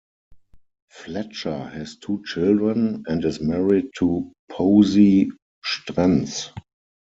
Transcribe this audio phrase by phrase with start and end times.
[0.89, 5.29] Fletcher has two children and is married to Posie
[5.63, 6.49] Strenz.